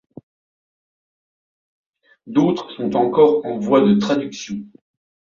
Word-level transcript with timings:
D'autres 2.25 2.71
sont 2.73 2.95
encore 2.95 3.45
en 3.45 3.59
voie 3.59 3.81
de 3.87 3.93
traduction. 3.99 4.65